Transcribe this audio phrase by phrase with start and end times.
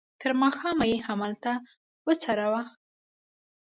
[0.21, 1.51] تر ماښامه یې همالته
[2.05, 2.61] وڅروه.